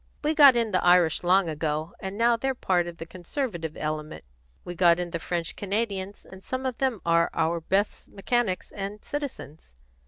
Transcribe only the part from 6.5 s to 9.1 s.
of them are our best mechanics and